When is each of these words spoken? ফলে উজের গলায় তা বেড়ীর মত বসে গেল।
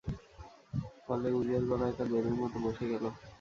ফলে 1.05 1.29
উজের 1.31 1.63
গলায় 1.69 1.95
তা 1.97 2.03
বেড়ীর 2.11 2.35
মত 2.39 2.53
বসে 2.63 2.85
গেল। 2.91 3.03